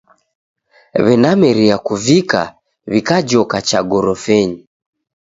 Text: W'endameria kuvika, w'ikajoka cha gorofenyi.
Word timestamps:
W'endameria 1.03 1.75
kuvika, 1.87 2.41
w'ikajoka 2.91 3.57
cha 3.67 3.79
gorofenyi. 3.89 4.59